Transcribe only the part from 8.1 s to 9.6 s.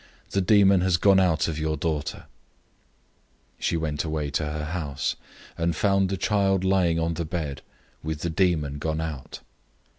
the demon gone out.